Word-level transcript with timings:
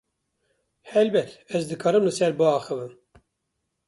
helbet, 0.93 1.31
ez 1.55 1.61
dikarim 1.73 2.05
li 2.09 2.13
ser 2.15 2.33
biaxivim. 2.39 2.93